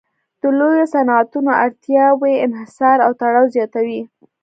د 0.41 0.43
لویو 0.59 0.89
صنعتونو 0.93 1.51
اړتیاوې 1.63 2.33
انحصار 2.45 2.97
او 3.05 3.11
تړاو 3.21 3.51
زیاتوي 3.55 4.01